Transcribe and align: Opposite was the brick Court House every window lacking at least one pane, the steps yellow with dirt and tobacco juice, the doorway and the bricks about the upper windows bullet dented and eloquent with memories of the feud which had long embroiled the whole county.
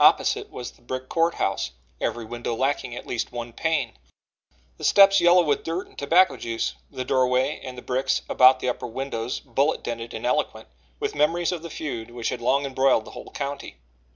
Opposite 0.00 0.50
was 0.50 0.72
the 0.72 0.82
brick 0.82 1.08
Court 1.08 1.34
House 1.34 1.70
every 2.00 2.24
window 2.24 2.52
lacking 2.52 2.96
at 2.96 3.06
least 3.06 3.30
one 3.30 3.52
pane, 3.52 3.92
the 4.76 4.82
steps 4.82 5.20
yellow 5.20 5.44
with 5.44 5.62
dirt 5.62 5.86
and 5.86 5.96
tobacco 5.96 6.36
juice, 6.36 6.74
the 6.90 7.04
doorway 7.04 7.60
and 7.62 7.78
the 7.78 7.82
bricks 7.82 8.22
about 8.28 8.58
the 8.58 8.68
upper 8.68 8.88
windows 8.88 9.38
bullet 9.38 9.84
dented 9.84 10.14
and 10.14 10.26
eloquent 10.26 10.66
with 10.98 11.14
memories 11.14 11.52
of 11.52 11.62
the 11.62 11.70
feud 11.70 12.10
which 12.10 12.30
had 12.30 12.40
long 12.42 12.66
embroiled 12.66 13.04
the 13.04 13.12
whole 13.12 13.30
county. 13.30 13.76